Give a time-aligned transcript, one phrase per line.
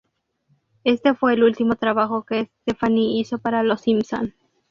[0.83, 4.33] Este fue el último trabajo que Stefani hizo para "Los Simpson".